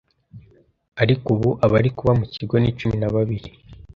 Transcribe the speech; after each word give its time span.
ariko 1.01 1.25
ubu 1.35 1.49
abari 1.65 1.89
kuba 1.97 2.11
mukigo 2.19 2.55
ni 2.59 2.71
cumi 2.77 2.95
nababiri. 2.99 3.49